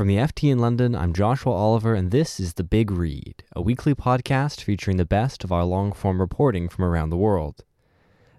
[0.00, 3.60] From the FT in London, I'm Joshua Oliver, and this is The Big Read, a
[3.60, 7.66] weekly podcast featuring the best of our long form reporting from around the world.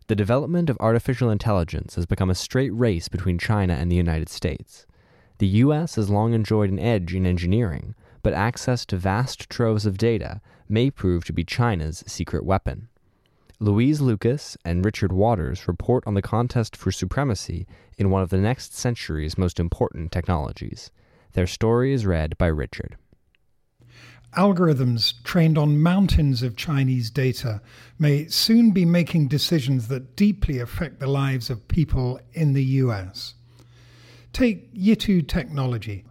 [0.07, 4.27] The development of artificial intelligence has become a straight race between China and the United
[4.27, 4.87] States.
[5.37, 9.99] The US has long enjoyed an edge in engineering, but access to vast troves of
[9.99, 12.87] data may prove to be China's secret weapon.
[13.59, 17.67] Louise Lucas and Richard Waters report on the contest for supremacy
[17.99, 20.89] in one of the next century's most important technologies.
[21.33, 22.97] Their story is read by Richard.
[24.37, 27.61] Algorithms trained on mountains of Chinese data
[27.99, 33.33] may soon be making decisions that deeply affect the lives of people in the US.
[34.31, 36.05] Take Yitu Technology,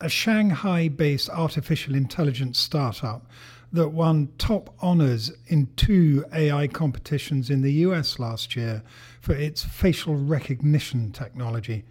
[0.00, 3.26] a Shanghai based artificial intelligence startup
[3.72, 8.82] that won top honors in two AI competitions in the US last year
[9.20, 11.84] for its facial recognition technology.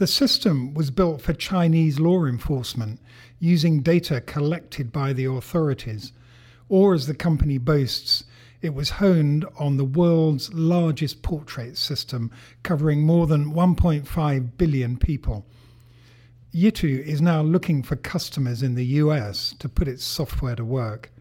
[0.00, 3.00] The system was built for Chinese law enforcement
[3.38, 6.12] using data collected by the authorities,
[6.70, 8.24] or as the company boasts,
[8.62, 12.30] it was honed on the world's largest portrait system
[12.62, 15.44] covering more than 1.5 billion people.
[16.54, 21.12] Yitu is now looking for customers in the US to put its software to work.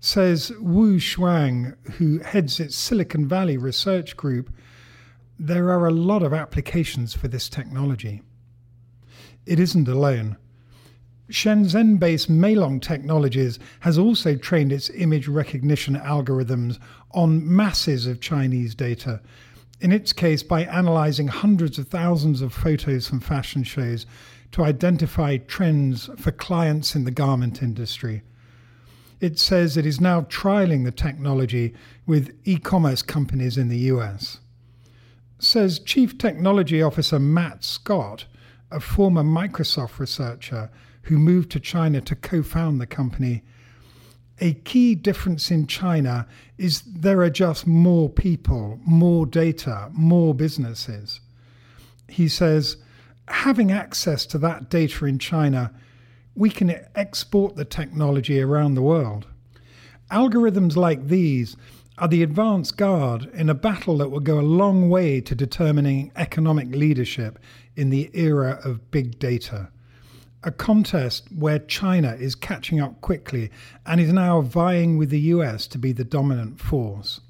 [0.00, 4.52] Says Wu Shuang, who heads its Silicon Valley research group,
[5.38, 8.22] there are a lot of applications for this technology.
[9.46, 10.36] It isn't alone.
[11.30, 16.78] Shenzhen based Malong Technologies has also trained its image recognition algorithms
[17.12, 19.20] on masses of Chinese data,
[19.80, 24.06] in its case, by analyzing hundreds of thousands of photos from fashion shows
[24.52, 28.22] to identify trends for clients in the garment industry.
[29.20, 31.74] It says it is now trialing the technology
[32.06, 34.40] with e commerce companies in the US.
[35.38, 38.26] Says Chief Technology Officer Matt Scott,
[38.70, 40.70] a former Microsoft researcher
[41.02, 43.42] who moved to China to co found the company.
[44.40, 46.26] A key difference in China
[46.58, 51.20] is there are just more people, more data, more businesses.
[52.08, 52.76] He says,
[53.28, 55.72] having access to that data in China,
[56.34, 59.26] we can export the technology around the world.
[60.10, 61.56] Algorithms like these
[61.98, 66.12] are the advance guard in a battle that will go a long way to determining
[66.14, 67.40] economic leadership
[67.74, 69.68] in the era of big data.
[70.44, 73.50] A contest where China is catching up quickly
[73.84, 77.20] and is now vying with the US to be the dominant force.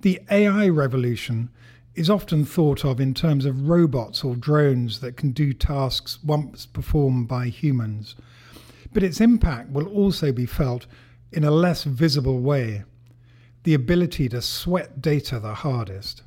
[0.00, 1.50] The AI revolution
[1.94, 6.64] is often thought of in terms of robots or drones that can do tasks once
[6.64, 8.16] performed by humans,
[8.94, 10.86] but its impact will also be felt
[11.30, 12.84] in a less visible way
[13.64, 16.22] the ability to sweat data the hardest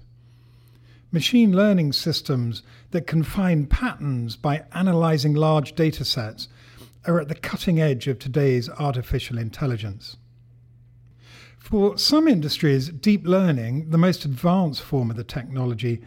[1.14, 6.48] machine learning systems that can find patterns by analyzing large data sets
[7.06, 10.18] are at the cutting edge of today's artificial intelligence.
[11.60, 16.02] For some industries, deep learning, the most advanced form of the technology,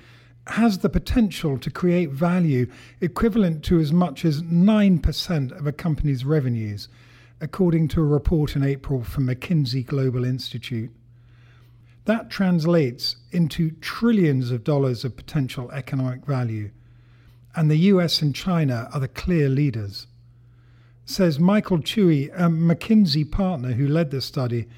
[0.49, 2.67] has the potential to create value
[3.01, 6.89] equivalent to as much as 9% of a company's revenues,
[7.41, 10.91] according to a report in April from McKinsey Global Institute.
[12.07, 16.71] That translates into trillions of dollars of potential economic value.
[17.55, 20.07] And the US and China are the clear leaders.
[21.05, 24.69] Says Michael Chui, a McKinsey partner who led the study,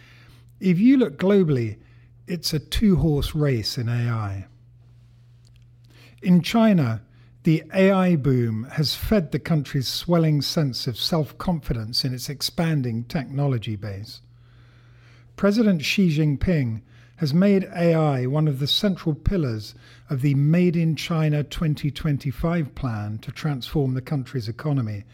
[0.58, 1.76] if you look globally,
[2.26, 4.46] it's a two horse race in AI.
[6.22, 7.02] In China,
[7.42, 13.04] the AI boom has fed the country's swelling sense of self confidence in its expanding
[13.04, 14.22] technology base.
[15.36, 16.82] President Xi Jinping
[17.18, 19.74] has made AI one of the central pillars
[20.08, 25.04] of the Made in China 2025 plan to transform the country's economy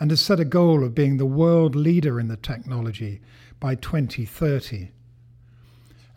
[0.00, 3.20] and has set a goal of being the world leader in the technology
[3.60, 4.90] by 2030.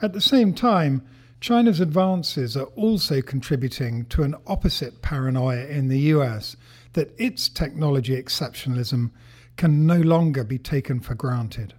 [0.02, 1.08] At the same time,
[1.40, 6.58] China's advances are also contributing to an opposite paranoia in the US
[6.94, 9.12] that its technology exceptionalism
[9.56, 11.76] can no longer be taken for granted.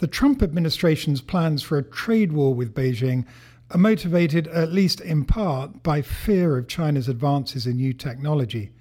[0.00, 3.26] The Trump administration's plans for a trade war with Beijing
[3.70, 8.72] are motivated, at least in part, by fear of China's advances in new technology.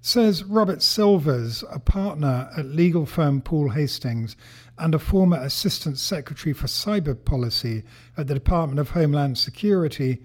[0.00, 4.34] Says Robert Silvers, a partner at legal firm Paul Hastings
[4.78, 7.82] and a former Assistant Secretary for Cyber Policy
[8.16, 10.22] at the Department of Homeland Security.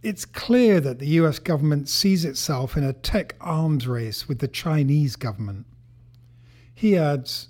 [0.00, 4.46] It's clear that the US government sees itself in a tech arms race with the
[4.46, 5.66] Chinese government.
[6.72, 7.48] He adds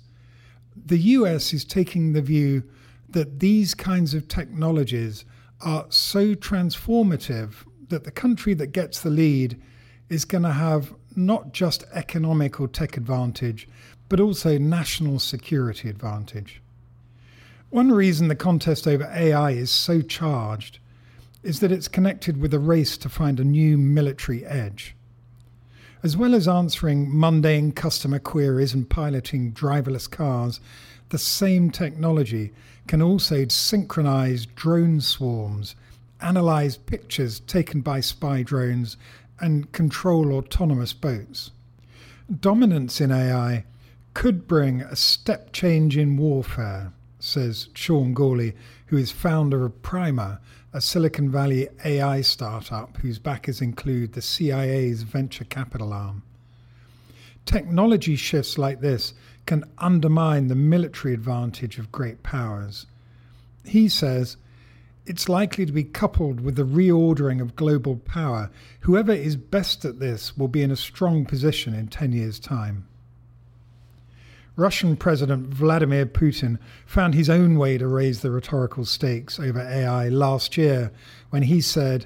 [0.85, 2.63] The US is taking the view
[3.09, 5.25] that these kinds of technologies
[5.61, 9.59] are so transformative that the country that gets the lead
[10.09, 13.67] is going to have not just economic or tech advantage,
[14.09, 16.61] but also national security advantage.
[17.69, 20.79] One reason the contest over AI is so charged
[21.41, 24.95] is that it's connected with a race to find a new military edge.
[26.05, 30.59] As well as answering mundane customer queries and piloting driverless cars,
[31.09, 32.53] the same technology
[32.87, 35.75] can also synchronize drone swarms,
[36.21, 38.97] analyze pictures taken by spy drones,
[39.39, 41.49] and control autonomous boats.
[42.39, 43.65] Dominance in AI
[44.13, 48.53] could bring a step change in warfare, says Sean Gourley,
[48.85, 50.39] who is founder of Primer,
[50.75, 56.21] a Silicon Valley AI startup whose backers include the CIA's venture capital arm.
[57.45, 59.13] Technology shifts like this
[59.45, 62.87] can undermine the military advantage of great powers.
[63.63, 64.35] He says
[65.05, 68.51] it's likely to be coupled with the reordering of global power.
[68.81, 72.85] Whoever is best at this will be in a strong position in 10 years' time.
[74.55, 80.07] Russian President Vladimir Putin found his own way to raise the rhetorical stakes over AI
[80.07, 80.91] last year
[81.29, 82.05] when he said,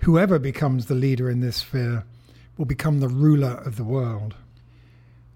[0.00, 2.04] Whoever becomes the leader in this sphere
[2.56, 4.34] will become the ruler of the world.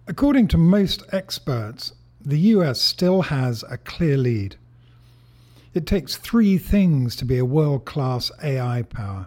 [0.06, 4.56] According to most experts, the US still has a clear lead.
[5.74, 9.26] It takes three things to be a world class AI power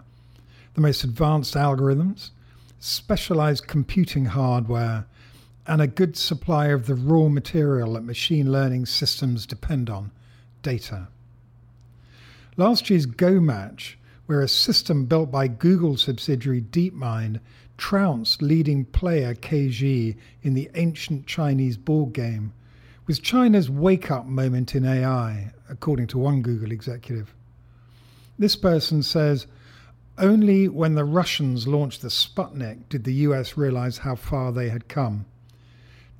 [0.74, 2.32] the most advanced algorithms,
[2.78, 5.06] specialized computing hardware,
[5.66, 10.12] and a good supply of the raw material that machine learning systems depend on
[10.62, 11.08] data.
[12.56, 17.40] Last year's Go match, where a system built by Google subsidiary DeepMind
[17.76, 22.52] trounced leading player Ke Jie in the ancient Chinese board game,
[23.06, 27.34] was China's wake up moment in AI, according to one Google executive.
[28.38, 29.46] This person says
[30.18, 34.88] only when the Russians launched the Sputnik did the US realize how far they had
[34.88, 35.26] come.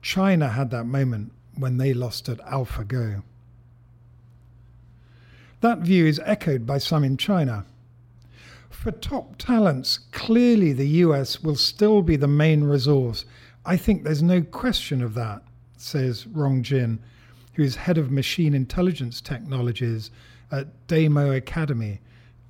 [0.07, 3.25] China had that moment when they lost at AlphaGo.
[5.63, 7.67] That view is echoed by some in China.
[8.71, 13.25] For top talents, clearly the US will still be the main resource.
[13.65, 15.43] I think there's no question of that,
[15.77, 17.01] says Rong Jin,
[17.55, 20.13] who is head of machine intelligence technologies
[20.53, 22.01] at DAMO Academy,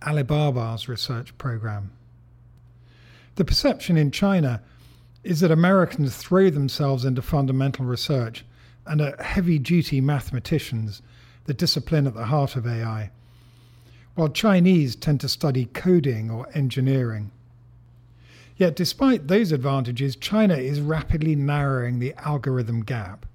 [0.02, 1.91] Alibaba's research program.
[3.37, 4.61] The perception in China
[5.26, 8.44] is that Americans throw themselves into fundamental research
[8.87, 11.02] and are heavy duty mathematicians,
[11.44, 13.11] the discipline at the heart of AI
[14.17, 17.31] while Chinese tend to study coding or engineering.
[18.56, 23.26] Yet, despite those advantages, China is rapidly narrowing the algorithm gap.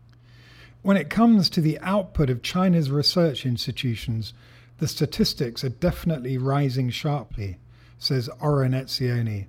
[0.81, 4.33] When it comes to the output of China's research institutions,
[4.79, 7.57] the statistics are definitely rising sharply,
[7.99, 9.45] says Oren Etzioni,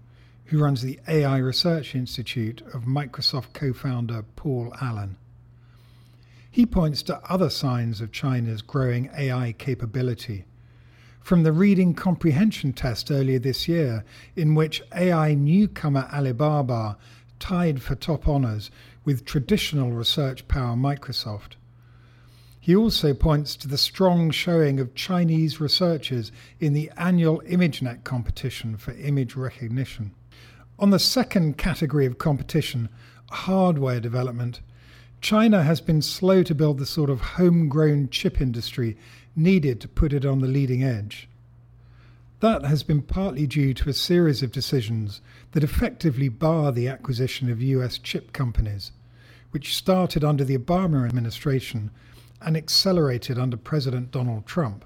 [0.53, 5.17] who runs the AI Research Institute of Microsoft co founder Paul Allen.
[6.51, 10.45] He points to other signs of China's growing AI capability
[11.23, 14.05] from the reading comprehension test earlier this year,
[14.37, 16.99] in which AI newcomer Alibaba
[17.39, 18.71] tied for top honours
[19.07, 21.53] with traditional research power Microsoft.
[22.61, 26.31] He also points to the strong showing of Chinese researchers
[26.61, 30.13] in the annual ImageNet competition for image recognition.
[30.83, 32.89] On the second category of competition,
[33.31, 34.63] hardware development,
[35.21, 38.97] China has been slow to build the sort of homegrown chip industry
[39.37, 41.29] needed to put it on the leading edge.
[42.41, 45.21] That has been partly due to a series of decisions
[45.53, 48.91] that effectively bar the acquisition of US chip companies,
[49.53, 51.93] which started under the Obama administration
[52.41, 54.85] and accelerated under President Donald Trump.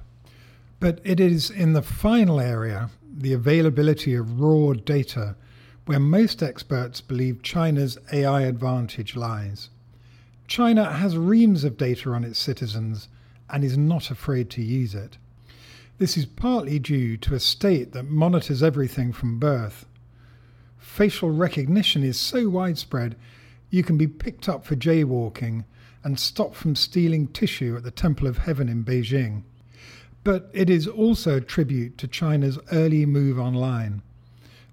[0.79, 5.37] But it is in the final area, the availability of raw data,
[5.87, 9.71] where most experts believe China's AI advantage lies.
[10.49, 13.09] China has reams of data on its citizens
[13.49, 15.17] and is not afraid to use it.
[15.99, 19.87] This is partly due to a state that monitors everything from birth.
[20.77, 23.17] Facial recognition is so widespread
[23.71, 25.65] you can be picked up for jaywalking
[26.05, 29.43] and stopped from stealing tissue at the Temple of Heaven in Beijing.
[30.25, 34.03] but it is also a tribute to China's early move online.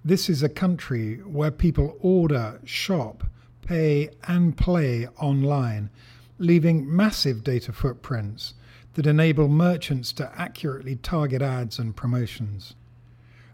[0.05, 3.23] This is a country where people order, shop,
[3.65, 5.89] pay, and play online,
[6.37, 8.53] leaving massive data footprints
[8.95, 12.73] that enable merchants to accurately target ads and promotions.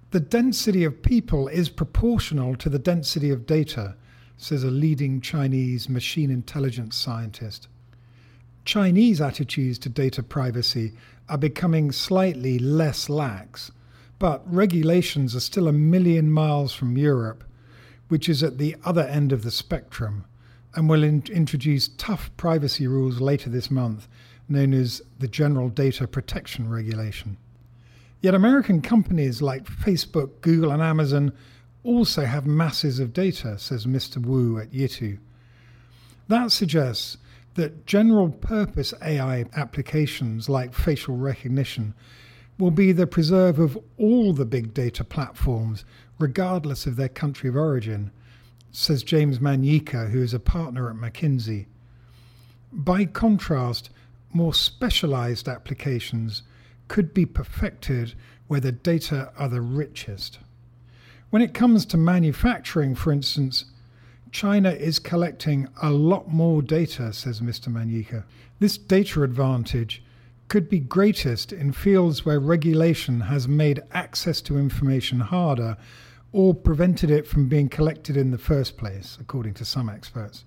[0.09, 3.95] The density of people is proportional to the density of data,
[4.35, 7.67] says a leading Chinese machine intelligence scientist.
[8.65, 10.93] Chinese attitudes to data privacy
[11.29, 13.71] are becoming slightly less lax,
[14.19, 17.43] but regulations are still a million miles from Europe,
[18.09, 20.25] which is at the other end of the spectrum,
[20.75, 24.07] and will in- introduce tough privacy rules later this month,
[24.49, 27.37] known as the General Data Protection Regulation.
[28.21, 31.31] Yet American companies like Facebook, Google, and Amazon
[31.83, 34.17] also have masses of data, says Mr.
[34.17, 35.17] Wu at Yitu.
[36.27, 37.17] That suggests
[37.55, 41.93] that general purpose AI applications like facial recognition
[42.59, 45.85] will be the preserve of all the big data platforms,
[46.19, 48.11] regardless of their country of origin,
[48.71, 51.65] says James Manyika, who is a partner at McKinsey.
[52.71, 53.89] By contrast,
[54.33, 56.43] more specialized applications
[56.87, 58.13] could be perfected
[58.47, 60.39] where the data are the richest.
[61.29, 63.65] When it comes to manufacturing, for instance,
[64.31, 67.69] China is collecting a lot more data, says Mr.
[67.69, 68.23] Manyika.
[68.59, 70.03] This data advantage
[70.49, 75.77] could be greatest in fields where regulation has made access to information harder
[76.31, 80.43] or prevented it from being collected in the first place, according to some experts.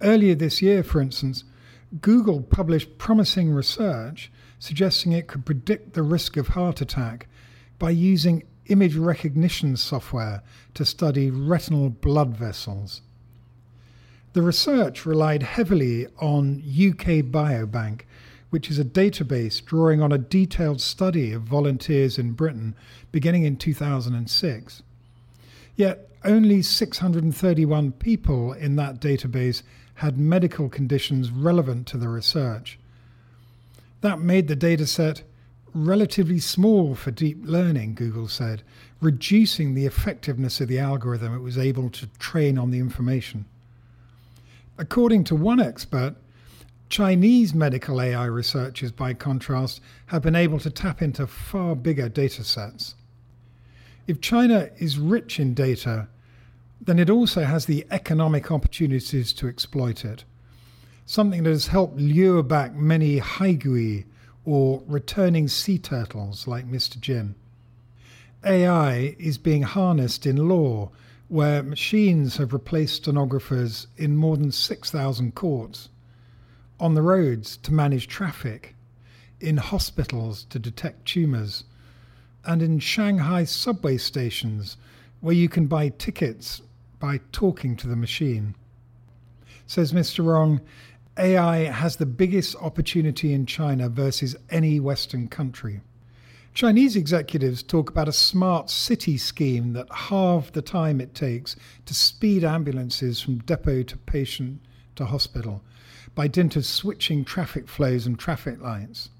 [0.00, 1.44] Earlier this year, for instance,
[2.00, 7.26] Google published promising research suggesting it could predict the risk of heart attack
[7.78, 10.42] by using image recognition software
[10.74, 13.02] to study retinal blood vessels.
[14.34, 18.02] The research relied heavily on UK Biobank,
[18.50, 22.74] which is a database drawing on a detailed study of volunteers in Britain
[23.12, 24.82] beginning in 2006.
[25.76, 29.62] Yet only 631 people in that database
[29.94, 32.78] had medical conditions relevant to the research.
[34.00, 35.22] That made the dataset
[35.72, 38.62] relatively small for deep learning, Google said,
[39.00, 43.44] reducing the effectiveness of the algorithm it was able to train on the information.
[44.78, 46.16] According to one expert,
[46.90, 52.42] Chinese medical AI researchers, by contrast, have been able to tap into far bigger data
[52.42, 52.96] sets.
[54.08, 56.08] If China is rich in data,
[56.80, 60.24] then it also has the economic opportunities to exploit it,
[61.06, 64.04] something that has helped lure back many haigui
[64.44, 66.98] or returning sea turtles like Mr.
[66.98, 67.36] Jin.
[68.44, 70.90] AI is being harnessed in law,
[71.28, 75.88] where machines have replaced stenographers in more than 6,000 courts
[76.80, 78.74] on the roads to manage traffic,
[79.40, 81.64] in hospitals to detect tumours,
[82.44, 84.76] and in Shanghai subway stations
[85.20, 86.62] where you can buy tickets
[86.98, 88.54] by talking to the machine.
[89.66, 90.24] Says Mr.
[90.24, 90.60] Rong,
[91.18, 95.80] AI has the biggest opportunity in China versus any Western country.
[96.54, 101.54] Chinese executives talk about a smart city scheme that halved the time it takes
[101.86, 104.60] to speed ambulances from depot to patient
[104.96, 105.62] to hospital
[106.14, 109.10] by dint of switching traffic flows and traffic lights.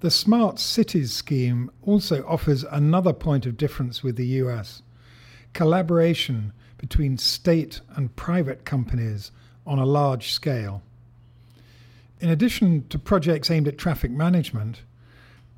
[0.00, 4.82] The Smart Cities scheme also offers another point of difference with the US
[5.52, 9.30] collaboration between state and private companies
[9.66, 10.82] on a large scale.
[12.20, 14.82] In addition to projects aimed at traffic management,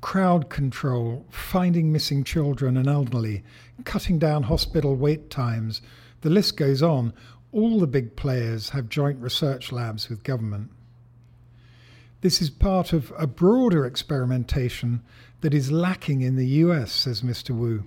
[0.01, 3.43] crowd control, finding missing children and elderly,
[3.85, 5.81] cutting down hospital wait times,
[6.21, 7.13] the list goes on,
[7.55, 10.69] all the big players have joint research labs with government.
[12.19, 15.01] This is part of a broader experimentation
[15.39, 17.51] that is lacking in the US, says Mr.
[17.51, 17.85] Wu.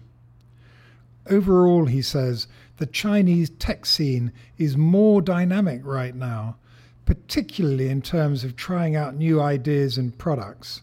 [1.29, 2.49] Overall, he says,
[2.79, 6.57] the Chinese tech scene is more dynamic right now,
[7.05, 10.81] particularly in terms of trying out new ideas and products.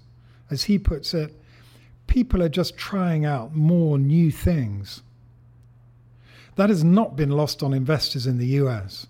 [0.51, 1.33] As he puts it,
[2.05, 5.01] people are just trying out more new things.
[6.55, 9.07] That has not been lost on investors in the US.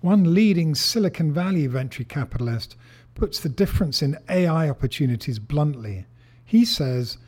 [0.00, 2.76] One leading Silicon Valley venture capitalist
[3.14, 6.06] puts the difference in AI opportunities bluntly.
[6.44, 7.18] He says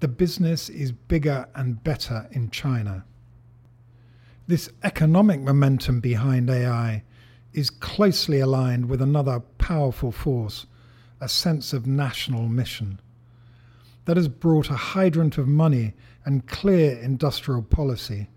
[0.00, 3.04] the business is bigger and better in China.
[4.46, 7.04] This economic momentum behind AI
[7.52, 10.66] is closely aligned with another powerful force,
[11.20, 13.00] a sense of national mission.
[14.04, 18.28] That has brought a hydrant of money and clear industrial policy.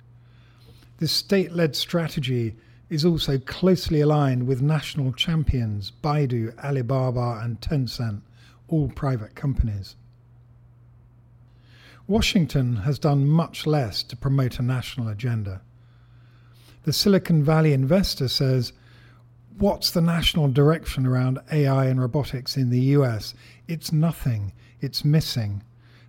[1.01, 2.55] This state led strategy
[2.91, 8.22] is also closely aligned with national champions Baidu, Alibaba, and Tencent,
[8.67, 9.96] all private companies.
[12.05, 15.62] Washington has done much less to promote a national agenda.
[16.84, 18.72] The Silicon Valley investor says,
[19.58, 23.34] What's the national direction around AI and robotics in the US?
[23.67, 24.53] It's nothing.
[24.81, 25.63] It's missing.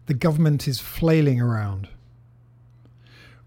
[0.04, 1.88] The government is flailing around.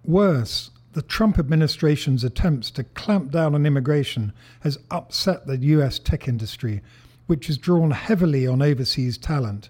[0.03, 6.25] Worse, the Trump administration's attempts to clamp down on immigration has upset the US tech
[6.25, 6.81] industry,
[7.27, 9.69] which has drawn heavily on overseas talent,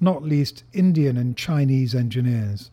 [0.00, 2.70] not least Indian and Chinese engineers.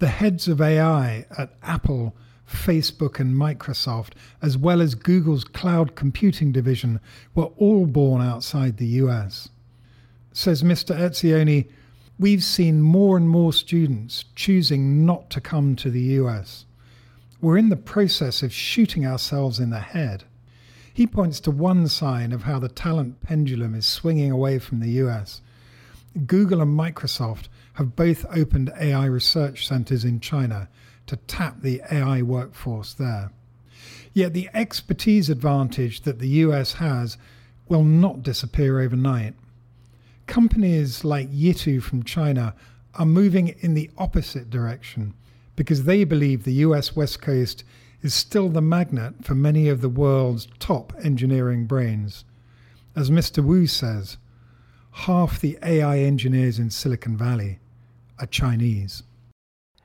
[0.00, 2.14] The heads of AI at Apple,
[2.46, 7.00] Facebook, and Microsoft, as well as Google's cloud computing division,
[7.34, 9.48] were all born outside the US.
[10.34, 10.94] Says Mr.
[10.94, 11.70] Etzioni,
[12.18, 16.64] we've seen more and more students choosing not to come to the US.
[17.40, 20.24] We're in the process of shooting ourselves in the head.
[20.92, 24.90] He points to one sign of how the talent pendulum is swinging away from the
[25.02, 25.42] US.
[26.26, 30.68] Google and Microsoft have both opened AI research centers in China
[31.06, 33.30] to tap the AI workforce there.
[34.14, 37.18] Yet the expertise advantage that the US has
[37.68, 39.34] will not disappear overnight.
[40.26, 42.54] Companies like Yitu from China
[42.94, 45.14] are moving in the opposite direction
[45.54, 47.64] because they believe the US West Coast
[48.02, 52.24] is still the magnet for many of the world's top engineering brains.
[52.94, 53.44] As Mr.
[53.44, 54.16] Wu says,
[54.92, 57.58] half the AI engineers in Silicon Valley
[58.18, 59.02] are Chinese.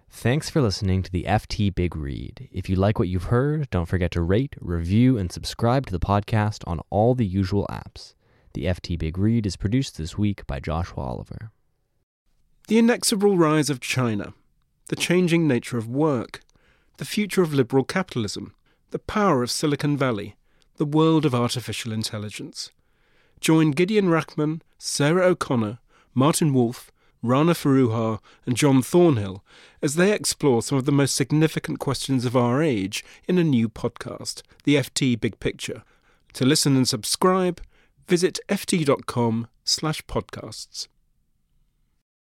[0.10, 2.50] Thanks for listening to the FT Big Read.
[2.52, 6.00] If you like what you've heard, don't forget to rate, review, and subscribe to the
[6.00, 8.14] podcast on all the usual apps.
[8.54, 11.52] The FT Big Read is produced this week by Joshua Oliver.
[12.68, 14.34] The inexorable rise of China,
[14.90, 16.42] the changing nature of work,
[16.98, 18.54] the future of liberal capitalism,
[18.90, 20.36] the power of Silicon Valley,
[20.76, 22.72] the world of artificial intelligence.
[23.40, 25.80] Join Gideon Rachman, Sarah O'Connor,
[26.14, 26.92] Martin Wolf,
[27.24, 29.46] Rana Foroohar, and John Thornhill
[29.82, 33.70] as they explore some of the most significant questions of our age in a new
[33.70, 35.84] podcast, The FT Big Picture.
[36.34, 37.62] To listen and subscribe,
[38.08, 40.88] visit ft.com slash podcasts.